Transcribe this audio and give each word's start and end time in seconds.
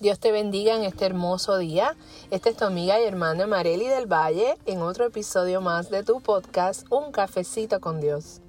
Dios 0.00 0.20
te 0.20 0.30
bendiga 0.30 0.76
en 0.76 0.84
este 0.84 1.06
hermoso 1.06 1.58
día. 1.58 1.96
Esta 2.30 2.50
es 2.50 2.56
tu 2.56 2.64
amiga 2.64 3.00
y 3.00 3.04
hermana 3.04 3.48
Marely 3.48 3.88
del 3.88 4.06
Valle 4.06 4.56
en 4.64 4.80
otro 4.80 5.06
episodio 5.06 5.60
más 5.60 5.90
de 5.90 6.04
tu 6.04 6.20
podcast 6.20 6.86
Un 6.88 7.10
cafecito 7.10 7.80
con 7.80 8.00
Dios. 8.00 8.40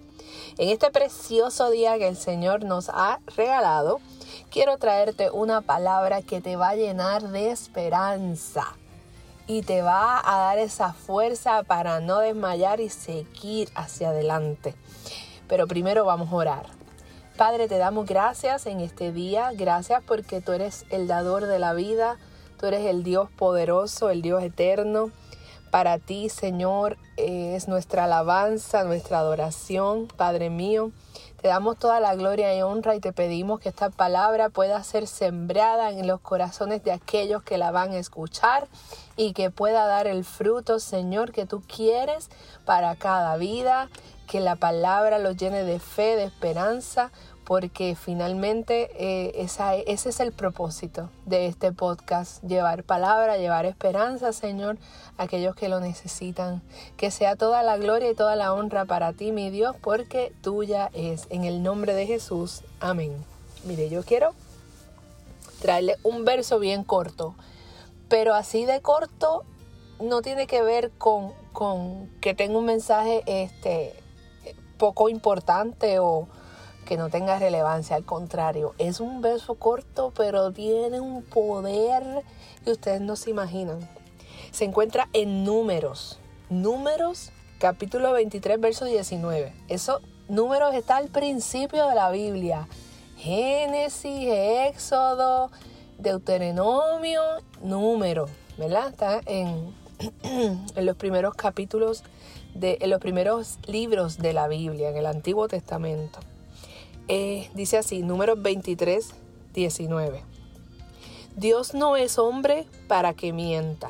En 0.59 0.69
este 0.69 0.91
precioso 0.91 1.71
día 1.71 1.97
que 1.97 2.07
el 2.07 2.17
Señor 2.17 2.65
nos 2.65 2.89
ha 2.89 3.19
regalado, 3.35 3.99
quiero 4.51 4.77
traerte 4.77 5.31
una 5.31 5.61
palabra 5.61 6.21
que 6.21 6.39
te 6.39 6.55
va 6.55 6.69
a 6.69 6.75
llenar 6.75 7.29
de 7.29 7.49
esperanza 7.49 8.75
y 9.47 9.63
te 9.63 9.81
va 9.81 10.21
a 10.23 10.37
dar 10.41 10.59
esa 10.59 10.93
fuerza 10.93 11.63
para 11.63 11.99
no 11.99 12.19
desmayar 12.19 12.79
y 12.79 12.89
seguir 12.89 13.71
hacia 13.73 14.09
adelante. 14.09 14.75
Pero 15.47 15.65
primero 15.65 16.05
vamos 16.05 16.31
a 16.31 16.35
orar. 16.35 16.78
Padre, 17.39 17.69
te 17.69 17.77
damos 17.77 18.05
gracias 18.05 18.65
en 18.65 18.81
este 18.81 19.13
día, 19.13 19.53
gracias 19.53 20.03
porque 20.05 20.41
tú 20.41 20.51
eres 20.51 20.85
el 20.89 21.07
dador 21.07 21.45
de 21.45 21.57
la 21.57 21.73
vida, 21.73 22.17
tú 22.59 22.65
eres 22.65 22.85
el 22.85 23.01
Dios 23.01 23.29
poderoso, 23.31 24.09
el 24.09 24.21
Dios 24.21 24.43
eterno. 24.43 25.09
Para 25.71 25.99
ti, 25.99 26.27
Señor, 26.27 26.97
es 27.15 27.69
nuestra 27.69 28.03
alabanza, 28.03 28.83
nuestra 28.83 29.19
adoración, 29.19 30.09
Padre 30.17 30.49
mío. 30.49 30.91
Te 31.41 31.47
damos 31.47 31.77
toda 31.77 32.01
la 32.01 32.13
gloria 32.15 32.53
y 32.53 32.61
honra 32.61 32.95
y 32.95 32.99
te 32.99 33.13
pedimos 33.13 33.61
que 33.61 33.69
esta 33.69 33.89
palabra 33.89 34.49
pueda 34.49 34.83
ser 34.83 35.07
sembrada 35.07 35.91
en 35.91 36.07
los 36.07 36.19
corazones 36.19 36.83
de 36.83 36.91
aquellos 36.91 37.43
que 37.43 37.57
la 37.57 37.71
van 37.71 37.93
a 37.93 37.99
escuchar 37.99 38.67
y 39.15 39.31
que 39.31 39.49
pueda 39.49 39.85
dar 39.85 40.07
el 40.07 40.25
fruto, 40.25 40.79
Señor, 40.79 41.31
que 41.31 41.45
tú 41.45 41.61
quieres 41.61 42.29
para 42.65 42.97
cada 42.97 43.37
vida, 43.37 43.87
que 44.27 44.41
la 44.41 44.57
palabra 44.57 45.17
los 45.17 45.37
llene 45.37 45.63
de 45.63 45.79
fe, 45.79 46.15
de 46.15 46.25
esperanza, 46.25 47.11
porque 47.49 47.95
finalmente 47.95 48.91
eh, 48.93 49.47
ese 49.87 50.09
es 50.09 50.19
el 50.19 50.31
propósito 50.33 51.09
de 51.25 51.47
este 51.47 51.71
podcast, 51.71 52.43
llevar 52.43 52.83
palabra, 52.83 53.37
llevar 53.37 53.65
esperanza, 53.65 54.33
Señor, 54.33 54.77
a 55.17 55.23
aquellos 55.23 55.55
que 55.55 55.67
lo 55.67 55.79
necesitan. 55.79 56.61
Que 56.95 57.09
sea 57.09 57.35
toda 57.35 57.63
la 57.63 57.77
gloria 57.77 58.11
y 58.11 58.13
toda 58.13 58.35
la 58.35 58.53
honra 58.53 58.85
para 58.85 59.13
ti, 59.13 59.31
mi 59.31 59.49
Dios, 59.49 59.75
porque 59.81 60.31
tuya 60.43 60.91
es. 60.93 61.25
En 61.31 61.43
el 61.43 61.63
nombre 61.63 61.95
de 61.95 62.05
Jesús, 62.05 62.61
amén. 62.79 63.15
Mire, 63.63 63.89
yo 63.89 64.03
quiero 64.03 64.35
traerle 65.59 65.95
un 66.03 66.25
verso 66.25 66.59
bien 66.59 66.83
corto, 66.83 67.33
pero 68.09 68.35
así 68.35 68.65
de 68.65 68.79
corto 68.81 69.43
no 69.99 70.21
tiene 70.21 70.45
que 70.45 70.61
ver 70.61 70.91
con, 70.99 71.33
con 71.51 72.11
que 72.21 72.35
tenga 72.35 72.59
un 72.59 72.65
mensaje 72.65 73.23
este, 73.25 73.95
poco 74.77 75.09
importante 75.09 75.97
o 75.97 76.27
que 76.89 76.97
no 76.97 77.11
tenga 77.11 77.37
relevancia, 77.37 77.95
al 77.95 78.03
contrario, 78.03 78.73
es 78.79 78.99
un 78.99 79.21
verso 79.21 79.53
corto, 79.53 80.11
pero 80.17 80.51
tiene 80.51 80.99
un 80.99 81.21
poder 81.21 82.23
que 82.65 82.71
ustedes 82.71 82.99
no 82.99 83.15
se 83.15 83.29
imaginan. 83.29 83.87
Se 84.49 84.65
encuentra 84.65 85.07
en 85.13 85.43
números, 85.43 86.19
números 86.49 87.31
capítulo 87.59 88.11
23, 88.13 88.59
verso 88.59 88.85
19. 88.85 89.53
Eso, 89.67 90.01
números 90.29 90.73
está 90.73 90.97
al 90.97 91.09
principio 91.09 91.87
de 91.87 91.93
la 91.93 92.09
Biblia. 92.09 92.67
Génesis, 93.17 94.27
Éxodo, 94.27 95.51
Deuteronomio, 95.99 97.21
número, 97.61 98.25
¿verdad? 98.57 98.87
Está 98.87 99.21
en, 99.27 99.75
en 100.23 100.85
los 100.87 100.97
primeros 100.97 101.35
capítulos, 101.35 102.03
de, 102.55 102.79
en 102.81 102.89
los 102.89 102.99
primeros 102.99 103.59
libros 103.67 104.17
de 104.17 104.33
la 104.33 104.47
Biblia, 104.47 104.89
en 104.89 104.97
el 104.97 105.05
Antiguo 105.05 105.47
Testamento. 105.47 106.19
Eh, 107.11 107.49
dice 107.55 107.79
así, 107.79 108.03
número 108.03 108.35
23, 108.35 109.15
19. 109.55 110.23
Dios 111.35 111.73
no 111.73 111.97
es 111.97 112.19
hombre 112.19 112.67
para 112.87 113.15
que 113.15 113.33
mienta, 113.33 113.89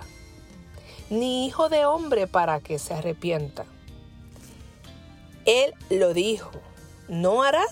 ni 1.10 1.46
hijo 1.46 1.68
de 1.68 1.86
hombre 1.86 2.28
para 2.28 2.62
que 2.62 2.80
se 2.80 2.94
arrepienta. 2.94 3.66
Él 5.44 5.74
lo 5.90 6.14
dijo, 6.14 6.50
¿no 7.10 7.44
hará? 7.44 7.66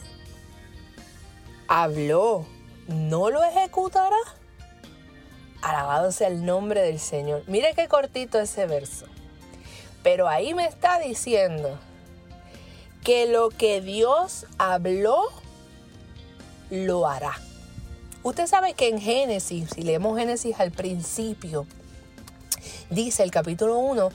Habló, 1.69 2.45
¿no 2.89 3.29
lo 3.29 3.41
ejecutará? 3.41 4.17
Alabado 5.61 6.11
sea 6.11 6.27
el 6.27 6.45
nombre 6.45 6.81
del 6.81 6.99
Señor. 6.99 7.43
Mire 7.47 7.73
qué 7.73 7.87
cortito 7.87 8.37
ese 8.37 8.67
verso. 8.67 9.05
Pero 10.03 10.27
ahí 10.27 10.53
me 10.53 10.65
está 10.65 10.99
diciendo 10.99 11.79
que 13.07 13.25
lo 13.25 13.47
que 13.47 13.79
Dios 13.79 14.45
habló, 14.57 15.17
lo 16.69 17.07
hará. 17.07 17.39
Usted 18.21 18.47
sabe 18.47 18.73
que 18.73 18.89
en 18.89 18.99
Génesis, 18.99 19.69
si 19.73 19.81
leemos 19.81 20.19
Génesis 20.19 20.59
al 20.59 20.71
principio, 20.71 21.65
dice 22.89 23.23
el 23.23 23.31
capítulo 23.31 23.77
1 23.77 24.09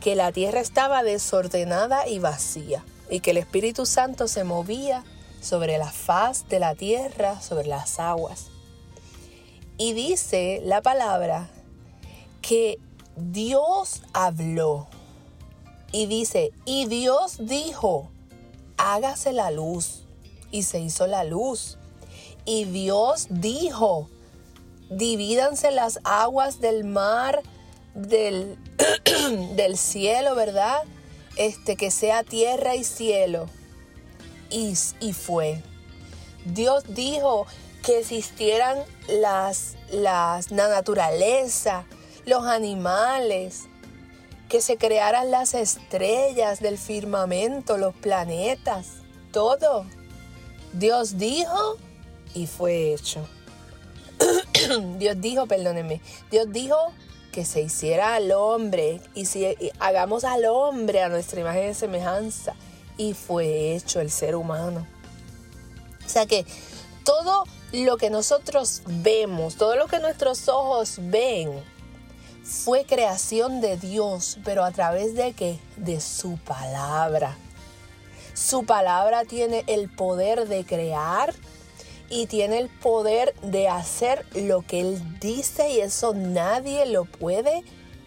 que 0.00 0.14
la 0.14 0.30
tierra 0.30 0.60
estaba 0.60 1.02
desordenada 1.02 2.06
y 2.06 2.20
vacía 2.20 2.84
y 3.10 3.18
que 3.18 3.32
el 3.32 3.38
Espíritu 3.38 3.84
Santo 3.84 4.28
se 4.28 4.44
movía 4.44 5.02
sobre 5.40 5.76
la 5.76 5.90
faz 5.90 6.48
de 6.48 6.60
la 6.60 6.76
tierra, 6.76 7.40
sobre 7.40 7.66
las 7.66 7.98
aguas. 7.98 8.46
Y 9.76 9.92
dice 9.92 10.60
la 10.62 10.82
palabra 10.82 11.48
que 12.42 12.78
Dios 13.16 14.02
habló. 14.12 14.86
Y 15.90 16.06
dice, 16.06 16.52
y 16.64 16.86
Dios 16.86 17.38
dijo, 17.40 18.12
hágase 18.94 19.32
la 19.32 19.50
luz. 19.50 20.04
Y 20.50 20.62
se 20.62 20.78
hizo 20.78 21.06
la 21.06 21.24
luz. 21.24 21.78
Y 22.44 22.64
Dios 22.64 23.26
dijo, 23.30 24.08
divídanse 24.90 25.70
las 25.70 26.00
aguas 26.04 26.60
del 26.60 26.84
mar, 26.84 27.42
del, 27.94 28.56
del 29.56 29.76
cielo, 29.76 30.34
¿verdad? 30.34 30.82
Este, 31.36 31.76
que 31.76 31.90
sea 31.90 32.22
tierra 32.22 32.76
y 32.76 32.84
cielo. 32.84 33.46
Y, 34.50 34.74
y 35.00 35.12
fue. 35.12 35.62
Dios 36.44 36.84
dijo 36.88 37.46
que 37.84 37.98
existieran 37.98 38.78
las, 39.08 39.76
las, 39.90 40.50
la 40.50 40.68
naturaleza, 40.68 41.84
los 42.24 42.46
animales, 42.46 43.64
que 44.48 44.60
se 44.60 44.76
crearan 44.76 45.30
las 45.30 45.54
estrellas 45.54 46.60
del 46.60 46.78
firmamento, 46.78 47.78
los 47.78 47.94
planetas, 47.94 48.86
todo. 49.32 49.86
Dios 50.72 51.18
dijo 51.18 51.76
y 52.34 52.46
fue 52.46 52.94
hecho. 52.94 53.26
Dios 54.98 55.20
dijo, 55.20 55.46
perdónenme, 55.46 56.00
Dios 56.30 56.46
dijo 56.50 56.76
que 57.32 57.44
se 57.44 57.60
hiciera 57.60 58.14
al 58.14 58.32
hombre 58.32 59.00
y 59.14 59.26
si 59.26 59.46
hagamos 59.78 60.24
al 60.24 60.46
hombre 60.46 61.02
a 61.02 61.08
nuestra 61.08 61.40
imagen 61.40 61.70
y 61.70 61.74
semejanza 61.74 62.54
y 62.96 63.12
fue 63.12 63.74
hecho 63.74 64.00
el 64.00 64.10
ser 64.10 64.36
humano. 64.36 64.86
O 66.04 66.08
sea 66.08 66.26
que 66.26 66.46
todo 67.04 67.44
lo 67.72 67.96
que 67.96 68.10
nosotros 68.10 68.82
vemos, 68.86 69.56
todo 69.56 69.76
lo 69.76 69.86
que 69.86 69.98
nuestros 69.98 70.48
ojos 70.48 70.96
ven, 70.98 71.62
fue 72.46 72.84
creación 72.84 73.60
de 73.60 73.76
Dios, 73.76 74.38
pero 74.44 74.64
a 74.64 74.70
través 74.70 75.16
de 75.16 75.32
qué? 75.32 75.58
De 75.76 76.00
su 76.00 76.38
palabra. 76.38 77.36
Su 78.34 78.64
palabra 78.64 79.24
tiene 79.24 79.64
el 79.66 79.88
poder 79.88 80.46
de 80.46 80.64
crear 80.64 81.34
y 82.08 82.26
tiene 82.26 82.58
el 82.58 82.68
poder 82.68 83.34
de 83.42 83.68
hacer 83.68 84.24
lo 84.34 84.62
que 84.62 84.80
Él 84.80 85.18
dice 85.18 85.70
y 85.70 85.80
eso 85.80 86.14
nadie 86.14 86.86
lo 86.86 87.04
puede 87.04 87.64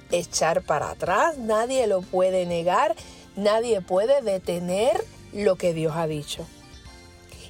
echar 0.09 0.61
para 0.61 0.91
atrás, 0.91 1.37
nadie 1.37 1.85
lo 1.87 2.01
puede 2.01 2.45
negar, 2.45 2.95
nadie 3.35 3.81
puede 3.81 4.21
detener 4.21 5.03
lo 5.33 5.57
que 5.57 5.73
Dios 5.73 5.93
ha 5.97 6.07
dicho. 6.07 6.45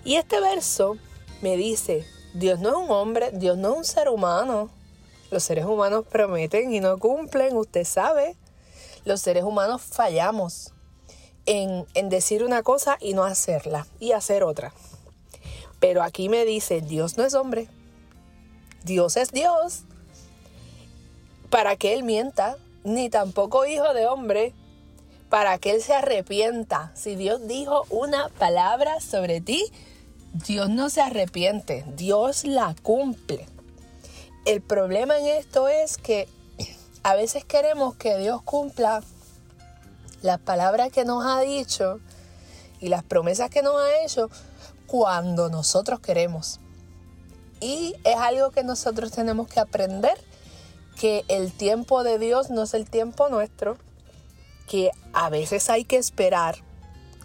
Y 0.04 0.16
este 0.16 0.40
verso 0.40 0.98
me 1.42 1.56
dice, 1.56 2.04
Dios 2.34 2.60
no 2.60 2.70
es 2.70 2.76
un 2.78 2.90
hombre, 2.90 3.30
Dios 3.32 3.58
no 3.60 3.74
es 3.74 3.78
un 3.78 3.86
ser 3.86 4.10
humano, 4.10 4.72
los 5.32 5.44
seres 5.44 5.66
humanos 5.66 6.06
prometen 6.10 6.74
y 6.74 6.80
no 6.80 6.98
cumplen, 6.98 7.56
usted 7.56 7.84
sabe. 7.84 8.36
Los 9.06 9.22
seres 9.22 9.44
humanos 9.44 9.82
fallamos 9.82 10.74
en, 11.46 11.86
decir 12.10 12.44
una 12.44 12.64
cosa 12.64 12.98
y 13.00 13.14
no 13.14 13.24
hacerla 13.24 13.88
y 14.00 14.12
hacer 14.12 14.44
otra. 14.44 14.74
Pero 15.80 16.04
aquí 16.04 16.30
me 16.30 16.46
dice, 16.46 16.82
Dios 16.82 17.18
no 17.18 17.24
es 17.24 17.34
hombre. 17.34 17.68
Dios 18.84 19.18
es 19.18 19.32
Dios. 19.32 19.84
Para 21.50 21.76
que 21.76 21.94
Él 21.94 22.04
mienta, 22.04 22.58
ni 22.84 23.10
tampoco 23.10 23.66
hijo 23.66 23.94
de 23.94 24.08
hombre, 24.08 24.54
para 25.30 25.58
que 25.58 25.72
Él 25.72 25.82
se 25.82 25.94
arrepienta. 25.94 26.92
Si 26.96 27.16
Dios 27.16 27.48
dijo 27.48 27.86
una 27.90 28.30
palabra 28.30 29.00
sobre 29.00 29.42
ti, 29.42 29.72
Dios 30.34 30.70
no 30.70 30.90
se 30.90 31.02
arrepiente, 31.02 31.86
Dios 31.96 32.44
la 32.44 32.76
cumple. 32.84 33.48
El 34.50 34.64
problema 34.64 35.16
en 35.20 35.28
esto 35.28 35.68
es 35.68 36.00
que 36.00 36.28
a 37.04 37.14
veces 37.14 37.46
queremos 37.46 37.96
que 37.96 38.18
Dios 38.18 38.42
cumpla 38.42 39.04
las 40.24 40.40
palabras 40.40 40.92
que 40.92 41.06
nos 41.06 41.24
ha 41.24 41.40
dicho 41.42 42.00
y 42.80 42.90
las 42.90 43.04
promesas 43.04 43.52
que 43.52 43.62
nos 43.62 43.80
ha 43.80 44.04
hecho 44.04 44.32
cuando 44.88 45.50
nosotros 45.50 46.00
queremos. 46.00 46.60
Y 47.62 47.94
es 48.04 48.16
algo 48.16 48.50
que 48.50 48.64
nosotros 48.64 49.12
tenemos 49.12 49.48
que 49.48 49.60
aprender, 49.60 50.20
que 51.00 51.26
el 51.28 51.52
tiempo 51.52 52.04
de 52.04 52.18
Dios 52.18 52.50
no 52.50 52.64
es 52.64 52.74
el 52.74 52.90
tiempo 52.90 53.30
nuestro, 53.30 53.78
que 54.68 54.90
a 55.14 55.30
veces 55.30 55.70
hay 55.70 55.86
que 55.86 55.98
esperar. 55.98 56.56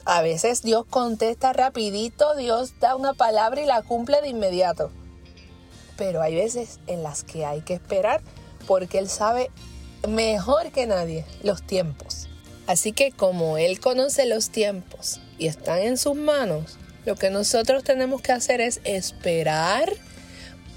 A 0.04 0.20
veces 0.20 0.60
Dios 0.60 0.84
contesta 0.90 1.54
rapidito, 1.54 2.36
Dios 2.36 2.78
da 2.80 2.94
una 2.94 3.14
palabra 3.14 3.62
y 3.62 3.64
la 3.64 3.80
cumple 3.80 4.20
de 4.20 4.28
inmediato. 4.28 4.90
Pero 5.96 6.22
hay 6.22 6.34
veces 6.34 6.80
en 6.86 7.02
las 7.02 7.24
que 7.24 7.44
hay 7.44 7.60
que 7.60 7.74
esperar 7.74 8.22
porque 8.66 8.98
Él 8.98 9.08
sabe 9.08 9.50
mejor 10.08 10.72
que 10.72 10.86
nadie 10.86 11.24
los 11.42 11.62
tiempos. 11.62 12.28
Así 12.66 12.92
que 12.92 13.12
como 13.12 13.58
Él 13.58 13.80
conoce 13.80 14.26
los 14.26 14.50
tiempos 14.50 15.20
y 15.38 15.46
están 15.46 15.80
en 15.80 15.98
sus 15.98 16.16
manos, 16.16 16.78
lo 17.04 17.16
que 17.16 17.30
nosotros 17.30 17.84
tenemos 17.84 18.22
que 18.22 18.32
hacer 18.32 18.60
es 18.60 18.80
esperar 18.84 19.92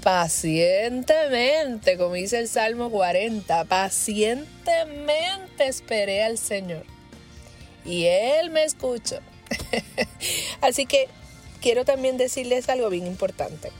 pacientemente, 0.02 1.96
como 1.96 2.14
dice 2.14 2.38
el 2.38 2.48
Salmo 2.48 2.90
40, 2.90 3.64
pacientemente 3.64 5.66
esperé 5.66 6.22
al 6.22 6.38
Señor. 6.38 6.84
Y 7.84 8.04
Él 8.04 8.50
me 8.50 8.64
escuchó. 8.64 9.18
Así 10.60 10.86
que 10.86 11.08
quiero 11.60 11.84
también 11.84 12.18
decirles 12.18 12.68
algo 12.68 12.90
bien 12.90 13.06
importante. 13.06 13.72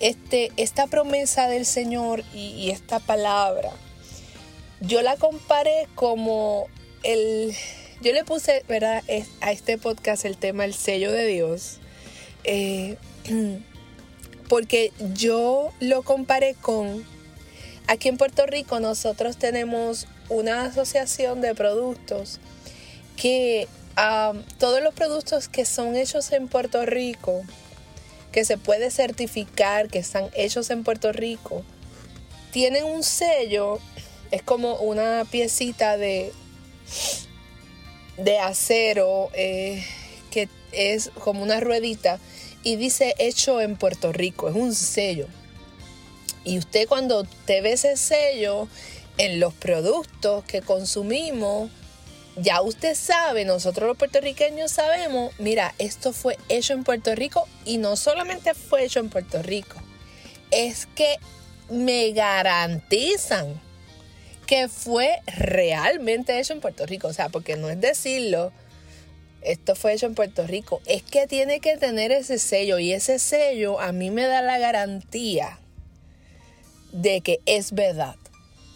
Este, 0.00 0.52
esta 0.56 0.86
promesa 0.86 1.48
del 1.48 1.66
Señor 1.66 2.24
y, 2.34 2.70
esta 2.70 2.98
palabra, 2.98 3.70
yo 4.80 5.02
la 5.02 5.16
comparé 5.16 5.88
como 5.94 6.66
el... 7.02 7.54
Yo 8.02 8.12
le 8.12 8.24
puse, 8.24 8.64
¿verdad? 8.68 9.02
A 9.40 9.52
este 9.52 9.78
podcast 9.78 10.24
el 10.26 10.36
tema 10.36 10.64
el 10.64 10.74
sello 10.74 11.10
de 11.10 11.26
Dios. 11.26 11.78
Eh, 12.42 12.96
porque 14.48 14.92
yo 15.14 15.72
lo 15.80 16.02
comparé 16.02 16.54
con, 16.54 17.04
aquí 17.86 18.08
en 18.08 18.16
Puerto 18.16 18.46
Rico 18.46 18.80
nosotros 18.80 19.36
tenemos 19.36 20.06
una 20.28 20.66
asociación 20.66 21.40
de 21.40 21.54
productos 21.54 22.40
que 23.16 23.68
todos 24.58 24.82
los 24.82 24.92
productos 24.94 25.48
que 25.48 25.64
son 25.64 25.96
hechos 25.96 26.32
en 26.32 26.48
Puerto 26.48 26.84
Rico, 26.84 27.42
que 28.34 28.44
se 28.44 28.58
puede 28.58 28.90
certificar 28.90 29.86
que 29.86 30.00
están 30.00 30.28
hechos 30.34 30.70
en 30.70 30.82
Puerto 30.82 31.12
Rico, 31.12 31.62
tienen 32.50 32.82
un 32.82 33.04
sello, 33.04 33.78
es 34.32 34.42
como 34.42 34.74
una 34.74 35.24
piecita 35.30 35.96
de, 35.96 36.32
de 38.16 38.40
acero 38.40 39.30
eh, 39.34 39.84
que 40.32 40.48
es 40.72 41.12
como 41.20 41.44
una 41.44 41.60
ruedita 41.60 42.18
y 42.64 42.74
dice 42.74 43.14
hecho 43.20 43.60
en 43.60 43.76
Puerto 43.76 44.12
Rico, 44.12 44.48
es 44.48 44.56
un 44.56 44.74
sello. 44.74 45.28
Y 46.44 46.58
usted 46.58 46.88
cuando 46.88 47.22
te 47.44 47.60
ve 47.60 47.74
ese 47.74 47.96
sello 47.96 48.66
en 49.16 49.38
los 49.38 49.54
productos 49.54 50.42
que 50.42 50.60
consumimos, 50.60 51.70
ya 52.36 52.60
usted 52.62 52.94
sabe, 52.94 53.44
nosotros 53.44 53.88
los 53.88 53.96
puertorriqueños 53.96 54.72
sabemos, 54.72 55.32
mira, 55.38 55.74
esto 55.78 56.12
fue 56.12 56.36
hecho 56.48 56.72
en 56.72 56.84
Puerto 56.84 57.14
Rico 57.14 57.46
y 57.64 57.78
no 57.78 57.96
solamente 57.96 58.54
fue 58.54 58.84
hecho 58.84 59.00
en 59.00 59.10
Puerto 59.10 59.42
Rico, 59.42 59.76
es 60.50 60.86
que 60.94 61.16
me 61.70 62.12
garantizan 62.12 63.60
que 64.46 64.68
fue 64.68 65.20
realmente 65.26 66.38
hecho 66.38 66.52
en 66.52 66.60
Puerto 66.60 66.86
Rico. 66.86 67.08
O 67.08 67.12
sea, 67.12 67.28
porque 67.28 67.56
no 67.56 67.70
es 67.70 67.80
decirlo, 67.80 68.52
esto 69.42 69.74
fue 69.74 69.94
hecho 69.94 70.06
en 70.06 70.14
Puerto 70.14 70.46
Rico, 70.46 70.80
es 70.86 71.02
que 71.02 71.26
tiene 71.26 71.60
que 71.60 71.76
tener 71.76 72.12
ese 72.12 72.38
sello 72.38 72.78
y 72.78 72.92
ese 72.92 73.18
sello 73.18 73.80
a 73.80 73.92
mí 73.92 74.10
me 74.10 74.26
da 74.26 74.42
la 74.42 74.58
garantía 74.58 75.58
de 76.92 77.20
que 77.20 77.40
es 77.46 77.72
verdad. 77.72 78.16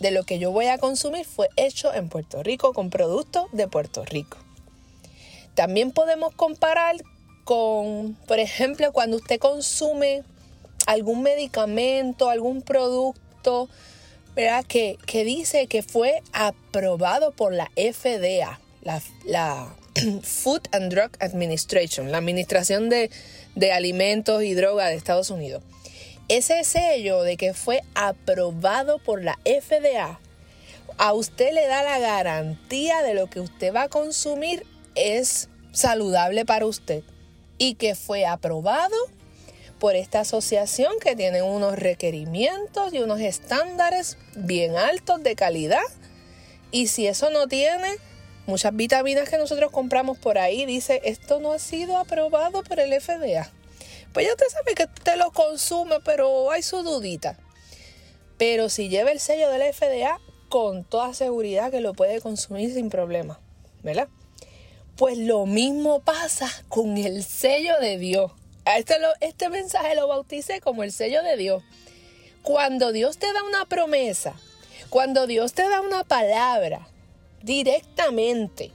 De 0.00 0.10
lo 0.10 0.24
que 0.24 0.38
yo 0.38 0.52
voy 0.52 0.66
a 0.66 0.78
consumir 0.78 1.24
fue 1.24 1.48
hecho 1.56 1.92
en 1.92 2.08
Puerto 2.08 2.42
Rico 2.42 2.72
con 2.72 2.90
productos 2.90 3.46
de 3.52 3.66
Puerto 3.66 4.04
Rico. 4.04 4.38
También 5.54 5.90
podemos 5.90 6.34
comparar 6.34 6.96
con, 7.44 8.16
por 8.26 8.38
ejemplo, 8.38 8.92
cuando 8.92 9.16
usted 9.16 9.38
consume 9.38 10.22
algún 10.86 11.22
medicamento, 11.22 12.30
algún 12.30 12.62
producto, 12.62 13.68
¿verdad? 14.36 14.64
Que, 14.64 14.98
que 15.06 15.24
dice 15.24 15.66
que 15.66 15.82
fue 15.82 16.22
aprobado 16.32 17.32
por 17.32 17.52
la 17.52 17.70
FDA, 17.74 18.60
la, 18.82 19.02
la 19.24 19.74
Food 20.22 20.68
and 20.72 20.92
Drug 20.92 21.10
Administration, 21.20 22.10
la 22.12 22.18
Administración 22.18 22.88
de, 22.88 23.10
Alimentos 23.72 24.42
y 24.42 24.54
Drogas 24.54 24.90
de 24.90 24.96
Estados 24.96 25.30
Unidos. 25.30 25.62
Ese 26.28 26.62
sello 26.62 27.22
de 27.22 27.38
que 27.38 27.54
fue 27.54 27.80
aprobado 27.94 28.98
por 28.98 29.24
la 29.24 29.38
FDA, 29.46 30.20
a 30.98 31.14
usted 31.14 31.54
le 31.54 31.66
da 31.66 31.82
la 31.82 31.98
garantía 31.98 33.02
de 33.02 33.14
lo 33.14 33.30
que 33.30 33.40
usted 33.40 33.74
va 33.74 33.84
a 33.84 33.88
consumir 33.88 34.66
es 34.94 35.48
saludable 35.72 36.44
para 36.44 36.66
usted 36.66 37.02
y 37.56 37.76
que 37.76 37.94
fue 37.94 38.26
aprobado 38.26 38.94
por 39.78 39.96
esta 39.96 40.20
asociación 40.20 40.92
que 41.00 41.16
tiene 41.16 41.40
unos 41.40 41.78
requerimientos 41.78 42.92
y 42.92 42.98
unos 42.98 43.20
estándares 43.20 44.18
bien 44.34 44.76
altos 44.76 45.22
de 45.22 45.34
calidad. 45.34 45.80
Y 46.70 46.88
si 46.88 47.06
eso 47.06 47.30
no 47.30 47.46
tiene, 47.46 47.96
muchas 48.46 48.76
vitaminas 48.76 49.30
que 49.30 49.38
nosotros 49.38 49.70
compramos 49.70 50.18
por 50.18 50.36
ahí, 50.36 50.66
dice, 50.66 51.00
esto 51.04 51.40
no 51.40 51.52
ha 51.52 51.58
sido 51.58 51.96
aprobado 51.96 52.62
por 52.64 52.80
el 52.80 52.92
FDA. 53.00 53.50
Pues 54.12 54.26
ya 54.26 54.32
usted 54.32 54.48
sabe 54.48 54.74
que 54.74 54.84
usted 54.84 55.16
lo 55.16 55.30
consume, 55.32 56.00
pero 56.04 56.50
hay 56.50 56.62
su 56.62 56.82
dudita. 56.82 57.38
Pero 58.36 58.68
si 58.68 58.88
lleva 58.88 59.10
el 59.10 59.20
sello 59.20 59.50
del 59.50 59.72
FDA, 59.72 60.20
con 60.48 60.84
toda 60.84 61.12
seguridad 61.14 61.70
que 61.70 61.80
lo 61.80 61.94
puede 61.94 62.20
consumir 62.20 62.72
sin 62.72 62.88
problema, 62.88 63.38
¿verdad? 63.82 64.08
Pues 64.96 65.18
lo 65.18 65.46
mismo 65.46 66.00
pasa 66.00 66.50
con 66.68 66.96
el 66.96 67.22
sello 67.22 67.78
de 67.80 67.98
Dios. 67.98 68.32
Este, 68.64 68.96
este 69.20 69.48
mensaje 69.48 69.94
lo 69.94 70.08
bauticé 70.08 70.60
como 70.60 70.82
el 70.82 70.92
sello 70.92 71.22
de 71.22 71.36
Dios. 71.36 71.62
Cuando 72.42 72.92
Dios 72.92 73.18
te 73.18 73.32
da 73.32 73.42
una 73.42 73.66
promesa, 73.66 74.34
cuando 74.90 75.26
Dios 75.26 75.52
te 75.52 75.68
da 75.68 75.80
una 75.80 76.04
palabra, 76.04 76.88
directamente 77.42 78.72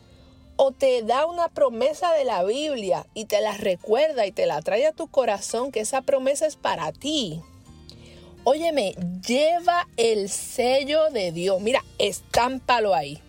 o 0.65 0.71
te 0.71 1.03
da 1.03 1.25
una 1.25 1.49
promesa 1.49 2.13
de 2.13 2.23
la 2.23 2.41
Biblia 2.45 3.05
y 3.13 3.25
te 3.25 3.41
la 3.41 3.51
recuerda 3.57 4.25
y 4.25 4.31
te 4.31 4.45
la 4.45 4.61
trae 4.61 4.87
a 4.87 4.93
tu 4.93 5.09
corazón 5.09 5.73
que 5.73 5.81
esa 5.81 6.03
promesa 6.03 6.45
es 6.45 6.55
para 6.55 6.93
ti. 6.93 7.41
Óyeme, 8.45 8.95
lleva 9.27 9.89
el 9.97 10.29
sello 10.29 11.09
de 11.09 11.33
Dios. 11.33 11.59
Mira, 11.59 11.83
estámpalo 11.97 12.95
ahí. 12.95 13.19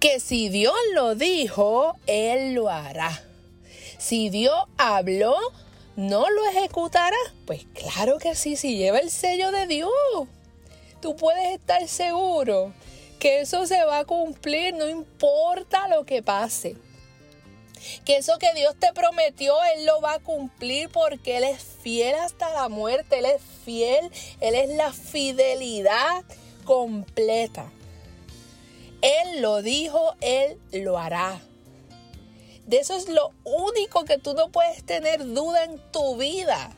Que 0.00 0.18
si 0.18 0.48
Dios 0.48 0.74
lo 0.94 1.14
dijo, 1.14 1.94
Él 2.06 2.54
lo 2.54 2.70
hará. 2.70 3.22
Si 3.98 4.30
Dios 4.30 4.56
habló, 4.78 5.36
¿no 5.94 6.30
lo 6.30 6.44
ejecutará? 6.46 7.18
Pues 7.46 7.66
claro 7.74 8.16
que 8.16 8.34
sí, 8.34 8.56
si 8.56 8.78
lleva 8.78 9.00
el 9.00 9.10
sello 9.10 9.50
de 9.50 9.66
Dios. 9.66 9.90
Tú 11.02 11.16
puedes 11.16 11.54
estar 11.54 11.86
seguro 11.86 12.72
que 13.18 13.40
eso 13.40 13.66
se 13.66 13.84
va 13.84 14.00
a 14.00 14.04
cumplir, 14.04 14.74
no 14.74 14.88
importa 14.88 15.88
lo 15.88 16.04
que 16.04 16.22
pase. 16.22 16.76
Que 18.04 18.16
eso 18.16 18.38
que 18.38 18.52
Dios 18.54 18.74
te 18.78 18.92
prometió, 18.92 19.54
Él 19.74 19.86
lo 19.86 20.00
va 20.00 20.14
a 20.14 20.18
cumplir 20.18 20.88
porque 20.88 21.36
Él 21.36 21.44
es 21.44 21.62
fiel 21.82 22.14
hasta 22.16 22.52
la 22.52 22.68
muerte, 22.68 23.18
Él 23.18 23.26
es 23.26 23.42
fiel, 23.64 24.10
Él 24.40 24.54
es 24.54 24.70
la 24.70 24.92
fidelidad 24.92 26.24
completa. 26.64 27.70
Él 29.02 29.40
lo 29.40 29.62
dijo, 29.62 30.14
Él 30.20 30.58
lo 30.72 30.98
hará. 30.98 31.40
De 32.66 32.78
eso 32.78 32.96
es 32.96 33.08
lo 33.08 33.30
único 33.44 34.04
que 34.04 34.18
tú 34.18 34.34
no 34.34 34.48
puedes 34.48 34.84
tener 34.84 35.24
duda 35.24 35.64
en 35.64 35.78
tu 35.92 36.16
vida. 36.16 36.72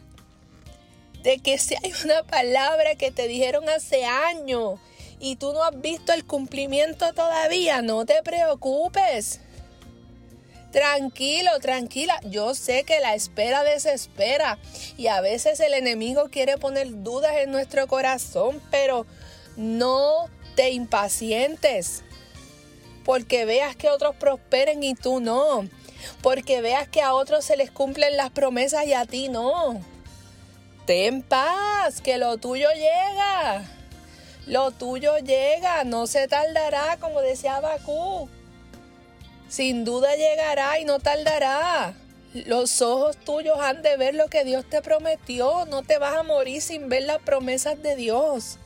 De 1.22 1.38
que 1.38 1.58
si 1.58 1.74
hay 1.74 1.92
una 2.04 2.22
palabra 2.24 2.94
que 2.96 3.10
te 3.10 3.26
dijeron 3.26 3.68
hace 3.68 4.04
años 4.04 4.78
y 5.20 5.36
tú 5.36 5.52
no 5.52 5.62
has 5.62 5.80
visto 5.80 6.12
el 6.12 6.24
cumplimiento 6.24 7.12
todavía, 7.12 7.82
no 7.82 8.04
te 8.06 8.22
preocupes. 8.22 9.40
Tranquilo, 10.72 11.50
tranquila. 11.60 12.20
Yo 12.24 12.54
sé 12.54 12.84
que 12.84 13.00
la 13.00 13.14
espera 13.14 13.64
desespera 13.64 14.58
y 14.96 15.06
a 15.06 15.20
veces 15.20 15.60
el 15.60 15.72
enemigo 15.72 16.28
quiere 16.30 16.58
poner 16.58 17.02
dudas 17.02 17.36
en 17.38 17.50
nuestro 17.50 17.86
corazón, 17.86 18.60
pero 18.70 19.06
no 19.56 20.28
te 20.56 20.70
impacientes. 20.70 22.04
Porque 23.04 23.46
veas 23.46 23.76
que 23.76 23.88
otros 23.88 24.14
prosperen 24.16 24.82
y 24.82 24.94
tú 24.94 25.20
no. 25.20 25.66
Porque 26.22 26.60
veas 26.60 26.86
que 26.86 27.00
a 27.00 27.14
otros 27.14 27.44
se 27.46 27.56
les 27.56 27.70
cumplen 27.70 28.18
las 28.18 28.30
promesas 28.30 28.86
y 28.86 28.92
a 28.92 29.06
ti 29.06 29.28
no. 29.28 29.80
Ten 30.84 31.22
paz, 31.22 32.02
que 32.02 32.18
lo 32.18 32.36
tuyo 32.36 32.68
llega. 32.74 33.77
Lo 34.48 34.70
tuyo 34.70 35.18
llega, 35.18 35.84
no 35.84 36.06
se 36.06 36.26
tardará, 36.26 36.96
como 36.98 37.20
decía 37.20 37.60
Bakú. 37.60 38.30
Sin 39.48 39.84
duda 39.84 40.16
llegará 40.16 40.80
y 40.80 40.86
no 40.86 41.00
tardará. 41.00 41.94
Los 42.32 42.80
ojos 42.80 43.18
tuyos 43.18 43.58
han 43.60 43.82
de 43.82 43.98
ver 43.98 44.14
lo 44.14 44.28
que 44.28 44.44
Dios 44.44 44.64
te 44.68 44.80
prometió. 44.80 45.66
No 45.66 45.82
te 45.82 45.98
vas 45.98 46.16
a 46.16 46.22
morir 46.22 46.62
sin 46.62 46.88
ver 46.88 47.02
las 47.02 47.18
promesas 47.18 47.82
de 47.82 47.94
Dios. 47.94 48.58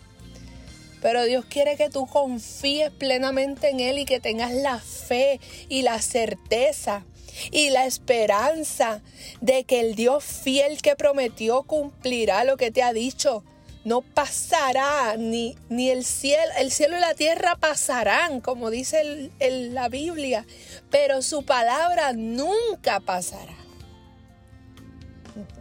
Pero 1.01 1.25
Dios 1.25 1.45
quiere 1.47 1.77
que 1.77 1.91
tú 1.91 2.07
confíes 2.07 2.93
plenamente 2.93 3.71
en 3.71 3.81
Él 3.81 3.99
y 3.99 4.05
que 4.05 4.21
tengas 4.21 4.53
la 4.53 4.79
fe 4.79 5.41
y 5.69 5.83
la 5.83 6.01
certeza 6.01 7.05
y 7.51 7.71
la 7.71 7.87
esperanza 7.87 9.01
de 9.41 9.65
que 9.65 9.81
el 9.81 9.97
Dios 9.97 10.23
fiel 10.23 10.81
que 10.81 10.95
prometió 10.95 11.65
cumplirá 11.65 12.45
lo 12.45 12.57
que 12.57 12.71
te 12.71 12.85
ha 12.85 12.93
dicho. 12.93 13.43
No 13.85 14.01
pasará, 14.01 15.17
ni, 15.17 15.57
ni 15.69 15.91
el 15.91 16.05
cielo, 16.05 16.53
el 16.59 16.71
cielo 16.71 16.97
y 16.97 17.01
la 17.01 17.15
tierra 17.15 17.57
pasarán, 17.57 18.41
como 18.41 18.71
dice 18.71 19.31
la 19.41 19.89
Biblia, 19.89 20.47
pero 20.91 21.21
su 21.23 21.45
palabra 21.45 22.12
nunca 22.12 23.01
pasará. 23.01 23.57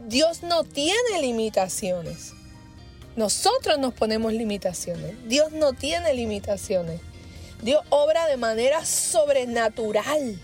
Dios 0.07 0.43
no 0.43 0.63
tiene 0.63 1.21
limitaciones. 1.21 2.33
Nosotros 3.15 3.79
nos 3.79 3.93
ponemos 3.93 4.33
limitaciones. 4.33 5.15
Dios 5.27 5.51
no 5.51 5.73
tiene 5.73 6.13
limitaciones. 6.13 7.01
Dios 7.61 7.83
obra 7.89 8.27
de 8.27 8.37
manera 8.37 8.85
sobrenatural 8.85 10.39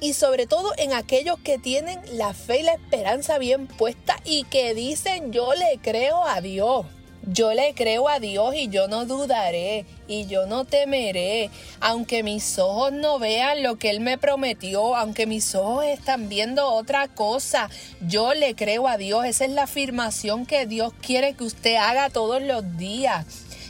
y 0.00 0.14
sobre 0.14 0.46
todo 0.46 0.72
en 0.78 0.92
aquellos 0.92 1.38
que 1.38 1.58
tienen 1.58 2.00
la 2.12 2.34
fe 2.34 2.60
y 2.60 2.62
la 2.62 2.72
esperanza 2.72 3.38
bien 3.38 3.66
puesta 3.66 4.16
y 4.24 4.44
que 4.44 4.74
dicen 4.74 5.32
yo 5.32 5.54
le 5.54 5.78
creo 5.82 6.24
a 6.24 6.40
Dios. 6.40 6.86
Yo 7.26 7.52
le 7.52 7.74
creo 7.74 8.08
a 8.08 8.18
Dios 8.18 8.54
y 8.54 8.68
yo 8.68 8.88
no 8.88 9.04
dudaré 9.04 9.84
y 10.08 10.26
yo 10.26 10.46
no 10.46 10.64
temeré, 10.64 11.50
aunque 11.78 12.22
mis 12.22 12.58
ojos 12.58 12.92
no 12.92 13.18
vean 13.18 13.62
lo 13.62 13.76
que 13.76 13.90
Él 13.90 14.00
me 14.00 14.16
prometió, 14.16 14.96
aunque 14.96 15.26
mis 15.26 15.54
ojos 15.54 15.84
están 15.84 16.30
viendo 16.30 16.66
otra 16.72 17.08
cosa, 17.08 17.68
yo 18.00 18.32
le 18.32 18.54
creo 18.54 18.88
a 18.88 18.96
Dios. 18.96 19.26
Esa 19.26 19.44
es 19.44 19.50
la 19.50 19.64
afirmación 19.64 20.46
que 20.46 20.66
Dios 20.66 20.94
quiere 21.02 21.34
que 21.34 21.44
usted 21.44 21.76
haga 21.76 22.08
todos 22.08 22.40
los 22.42 22.78
días. 22.78 23.26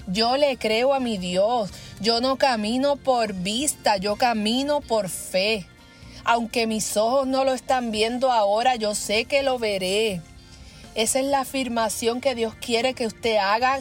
Yo 0.07 0.37
le 0.37 0.57
creo 0.57 0.95
a 0.95 1.01
mi 1.01 1.19
Dios. 1.19 1.71
Yo 2.01 2.21
no 2.21 2.37
camino 2.37 2.97
por 2.97 3.33
vista, 3.33 3.97
yo 3.97 4.15
camino 4.15 4.81
por 4.81 5.09
fe. 5.09 5.67
Aunque 6.25 6.67
mis 6.67 6.97
ojos 6.97 7.27
no 7.27 7.45
lo 7.45 7.53
están 7.53 7.91
viendo 7.91 8.31
ahora, 8.31 8.77
yo 8.77 8.95
sé 8.95 9.25
que 9.25 9.43
lo 9.43 9.59
veré. 9.59 10.23
Esa 10.95 11.21
es 11.21 11.27
la 11.27 11.41
afirmación 11.41 12.21
que 12.21 12.35
Dios 12.35 12.55
quiere 12.55 12.95
que 12.95 13.07
usted 13.07 13.37
haga 13.37 13.81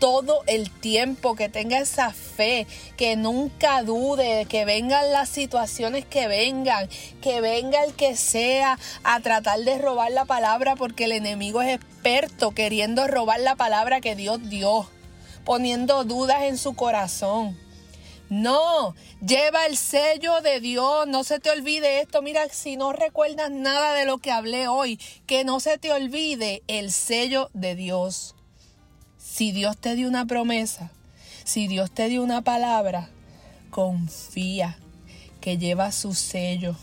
todo 0.00 0.42
el 0.46 0.70
tiempo, 0.70 1.36
que 1.36 1.48
tenga 1.48 1.78
esa 1.78 2.10
fe, 2.12 2.66
que 2.96 3.16
nunca 3.16 3.82
dude, 3.82 4.46
que 4.46 4.64
vengan 4.64 5.12
las 5.12 5.28
situaciones 5.28 6.06
que 6.06 6.26
vengan, 6.26 6.88
que 7.20 7.40
venga 7.40 7.84
el 7.84 7.92
que 7.92 8.16
sea 8.16 8.78
a 9.04 9.20
tratar 9.20 9.60
de 9.60 9.78
robar 9.78 10.10
la 10.10 10.24
palabra 10.24 10.74
porque 10.74 11.04
el 11.04 11.12
enemigo 11.12 11.60
es 11.60 11.74
experto 11.74 12.52
queriendo 12.52 13.06
robar 13.06 13.40
la 13.40 13.56
palabra 13.56 14.00
que 14.00 14.16
Dios 14.16 14.48
dio, 14.48 14.88
poniendo 15.44 16.04
dudas 16.04 16.44
en 16.44 16.56
su 16.56 16.74
corazón. 16.74 17.56
No, 18.30 18.94
lleva 19.26 19.66
el 19.66 19.76
sello 19.76 20.40
de 20.40 20.60
Dios, 20.60 21.08
no 21.08 21.24
se 21.24 21.40
te 21.40 21.50
olvide 21.50 22.00
esto. 22.00 22.22
Mira, 22.22 22.48
si 22.48 22.76
no 22.76 22.92
recuerdas 22.92 23.50
nada 23.50 23.92
de 23.92 24.04
lo 24.04 24.18
que 24.18 24.30
hablé 24.30 24.68
hoy, 24.68 25.00
que 25.26 25.44
no 25.44 25.58
se 25.58 25.78
te 25.78 25.92
olvide 25.92 26.62
el 26.68 26.92
sello 26.92 27.50
de 27.54 27.74
Dios. 27.74 28.36
Si 29.18 29.50
Dios 29.50 29.76
te 29.76 29.96
dio 29.96 30.06
una 30.06 30.26
promesa, 30.26 30.92
si 31.42 31.66
Dios 31.66 31.90
te 31.90 32.08
dio 32.08 32.22
una 32.22 32.42
palabra, 32.42 33.10
confía 33.70 34.78
que 35.40 35.58
lleva 35.58 35.90
su 35.90 36.14
sello, 36.14 36.76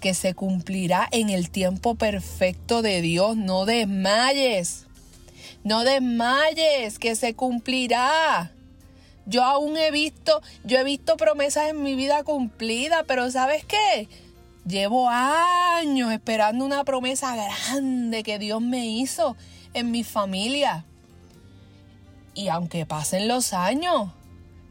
que 0.00 0.12
se 0.12 0.34
cumplirá 0.34 1.08
en 1.12 1.30
el 1.30 1.50
tiempo 1.50 1.94
perfecto 1.94 2.82
de 2.82 3.00
Dios. 3.00 3.36
No 3.36 3.64
desmayes, 3.64 4.86
no 5.62 5.84
desmayes, 5.84 6.98
que 6.98 7.14
se 7.14 7.34
cumplirá. 7.34 8.53
Yo 9.26 9.42
aún 9.42 9.76
he 9.76 9.90
visto, 9.90 10.42
yo 10.64 10.78
he 10.78 10.84
visto 10.84 11.16
promesas 11.16 11.70
en 11.70 11.82
mi 11.82 11.94
vida 11.94 12.24
cumplidas, 12.24 13.04
pero 13.06 13.30
¿sabes 13.30 13.64
qué? 13.64 14.08
Llevo 14.66 15.08
años 15.08 16.12
esperando 16.12 16.64
una 16.64 16.84
promesa 16.84 17.34
grande 17.36 18.22
que 18.22 18.38
Dios 18.38 18.60
me 18.60 18.86
hizo 18.86 19.36
en 19.72 19.90
mi 19.90 20.04
familia. 20.04 20.84
Y 22.34 22.48
aunque 22.48 22.84
pasen 22.84 23.28
los 23.28 23.52
años, 23.52 24.10